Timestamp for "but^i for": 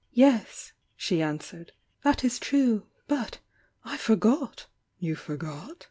3.07-4.15